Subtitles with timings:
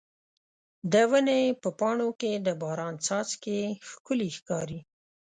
[0.91, 3.59] د ونې په پاڼو کې د باران څاڅکي
[3.89, 4.79] ښکلي ښکاري.